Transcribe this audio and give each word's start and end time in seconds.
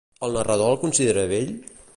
El 0.27 0.31
narrador 0.37 0.73
el 0.75 0.81
considera 0.85 1.27
bell? 1.33 1.55